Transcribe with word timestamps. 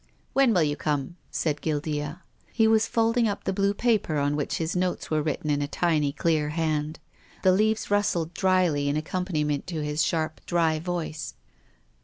"When 0.33 0.51
will 0.51 0.63
you 0.63 0.75
come?" 0.75 1.15
said 1.29 1.61
Guildea. 1.61 2.23
He 2.51 2.67
was 2.67 2.87
folding 2.87 3.27
up 3.27 3.43
the 3.43 3.53
blue 3.53 3.75
paper 3.75 4.17
on 4.17 4.35
which 4.35 4.55
his 4.57 4.75
notes 4.75 5.11
were 5.11 5.21
written 5.21 5.51
in 5.51 5.61
a 5.61 5.67
tiny, 5.67 6.11
clear 6.11 6.49
hand. 6.49 6.97
The 7.43 7.51
leaves 7.51 7.91
rustled 7.91 8.33
drily 8.33 8.89
in 8.89 8.97
accompaniment 8.97 9.67
to 9.67 9.83
his 9.83 10.03
sharp, 10.03 10.41
dry 10.47 10.79
voice. 10.79 11.35